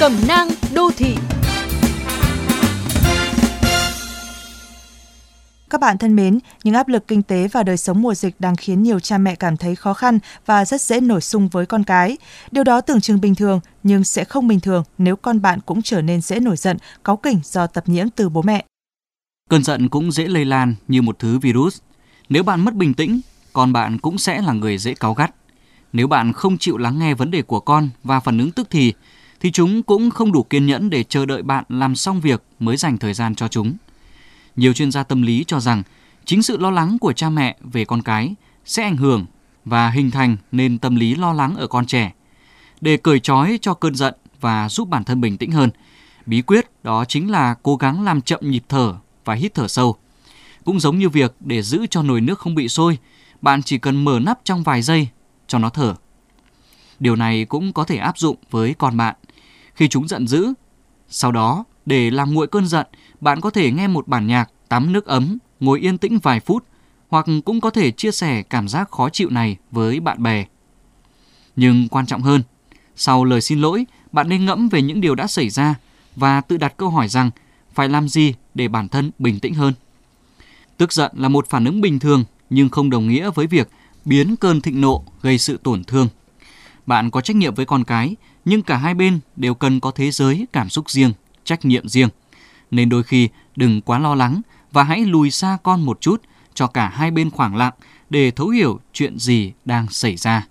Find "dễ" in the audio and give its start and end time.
10.80-11.00, 16.20-16.40, 20.12-20.26, 24.78-24.94